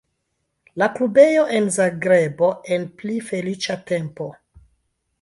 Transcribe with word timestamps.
La 0.81 0.87
klubejo 0.95 1.43
en 1.59 1.69
Zagrebo 1.77 2.51
en 2.79 2.91
pli 3.03 3.21
feliĉa 3.31 3.81
tempo. 3.97 4.33